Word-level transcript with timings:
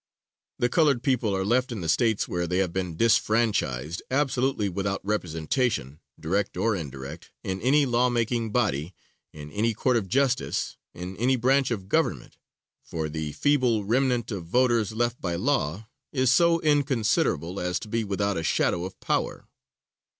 The 0.57 0.67
colored 0.67 1.03
people 1.03 1.35
are 1.35 1.45
left, 1.45 1.71
in 1.71 1.81
the 1.81 1.87
States 1.87 2.27
where 2.27 2.47
they 2.47 2.57
have 2.57 2.73
been 2.73 2.97
disfranchised, 2.97 4.01
absolutely 4.09 4.67
without 4.67 4.99
representation, 5.05 5.99
direct 6.19 6.57
or 6.57 6.75
indirect, 6.75 7.29
in 7.43 7.61
any 7.61 7.85
law 7.85 8.09
making 8.09 8.51
body, 8.51 8.95
in 9.31 9.51
any 9.51 9.75
court 9.75 9.97
of 9.97 10.09
justice, 10.09 10.75
in 10.95 11.15
any 11.17 11.35
branch 11.35 11.69
of 11.69 11.87
government 11.87 12.37
for 12.81 13.09
the 13.09 13.33
feeble 13.33 13.85
remnant 13.85 14.31
of 14.31 14.45
voters 14.45 14.91
left 14.93 15.21
by 15.21 15.35
law 15.35 15.87
is 16.11 16.31
so 16.31 16.59
inconsiderable 16.61 17.59
as 17.59 17.79
to 17.81 17.87
be 17.87 18.03
without 18.03 18.37
a 18.37 18.43
shadow 18.43 18.85
of 18.85 18.99
power. 19.01 19.47